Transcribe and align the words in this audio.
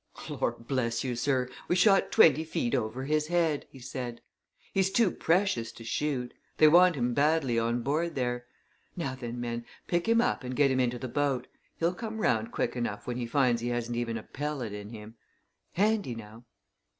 "Lor' 0.29 0.53
bless 0.53 1.03
you, 1.03 1.15
sir, 1.15 1.47
we 1.67 1.75
shot 1.75 2.11
twenty 2.11 2.43
feet 2.43 2.73
over 2.73 3.03
his 3.03 3.27
head!" 3.27 3.67
he 3.69 3.77
said. 3.77 4.19
"He's 4.73 4.89
too 4.89 5.11
precious 5.11 5.71
to 5.73 5.83
shoot: 5.83 6.33
they 6.57 6.67
want 6.67 6.95
him 6.95 7.13
badly 7.13 7.59
on 7.59 7.83
board 7.83 8.15
there. 8.15 8.47
Now 8.95 9.13
then, 9.13 9.39
men, 9.39 9.63
pick 9.85 10.09
him 10.09 10.19
up 10.19 10.43
and 10.43 10.55
get 10.55 10.71
him 10.71 10.79
into 10.79 10.97
the 10.97 11.07
boat 11.07 11.45
he'll 11.77 11.93
come 11.93 12.17
round 12.17 12.51
quick 12.51 12.75
enough 12.75 13.05
when 13.05 13.17
he 13.17 13.27
finds 13.27 13.61
he 13.61 13.67
hasn't 13.67 13.95
even 13.95 14.17
a 14.17 14.23
pellet 14.23 14.73
in 14.73 14.89
him. 14.89 15.17
Handy, 15.73 16.15
now! 16.15 16.45